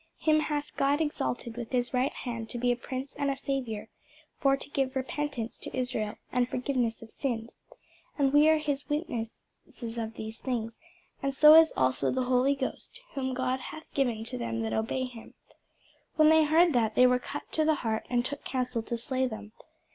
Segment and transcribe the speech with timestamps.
[0.17, 3.87] Him hath God exalted with his right hand to be a Prince and a Saviour,
[4.39, 7.53] for to give repentance to Israel, and forgiveness of sins.
[8.17, 10.79] And we are his witnesses of these things;
[11.21, 15.03] and so is also the Holy Ghost, whom God hath given to them that obey
[15.03, 15.35] him.
[16.15, 19.27] When they heard that, they were cut to the heart, and took counsel to slay
[19.27, 19.51] them.